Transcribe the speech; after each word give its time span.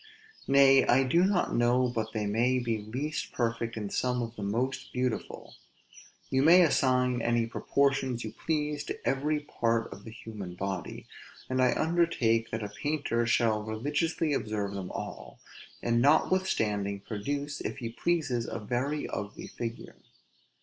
Nay, 0.47 0.83
I 0.87 1.03
do 1.03 1.23
not 1.23 1.55
know 1.55 1.87
but 1.87 2.11
they 2.11 2.25
may 2.25 2.57
be 2.57 2.79
least 2.79 3.33
perfect 3.33 3.77
in 3.77 3.91
some 3.91 4.23
of 4.23 4.35
the 4.35 4.41
most 4.41 4.91
beautiful. 4.91 5.53
You 6.31 6.41
may 6.41 6.63
assign 6.63 7.21
any 7.21 7.45
proportions 7.45 8.23
you 8.23 8.31
please 8.31 8.83
to 8.85 8.99
every 9.07 9.41
part 9.41 9.93
of 9.93 10.03
the 10.03 10.09
human 10.09 10.55
body; 10.55 11.05
and 11.51 11.61
I 11.61 11.73
undertake 11.79 12.49
that 12.49 12.63
a 12.63 12.69
painter 12.81 13.27
shall 13.27 13.61
religiously 13.61 14.33
observe 14.33 14.73
them 14.73 14.89
all, 14.89 15.39
and 15.83 16.01
notwithstanding 16.01 17.01
produce, 17.01 17.61
if 17.61 17.77
he 17.77 17.89
pleases, 17.89 18.47
a 18.47 18.57
very 18.57 19.07
ugly 19.07 19.45
figure. 19.45 19.97